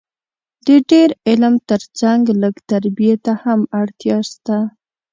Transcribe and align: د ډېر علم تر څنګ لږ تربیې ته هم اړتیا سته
د 0.65 0.67
ډېر 0.89 1.09
علم 1.27 1.55
تر 1.69 1.81
څنګ 1.99 2.21
لږ 2.41 2.55
تربیې 2.69 3.15
ته 3.25 3.33
هم 3.43 3.59
اړتیا 3.81 4.17
سته 4.31 4.57